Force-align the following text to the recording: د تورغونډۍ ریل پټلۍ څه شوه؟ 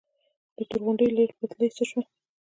د 0.57 0.59
تورغونډۍ 0.69 1.07
ریل 1.15 1.31
پټلۍ 1.37 1.69
څه 1.77 1.83
شوه؟ 1.89 2.03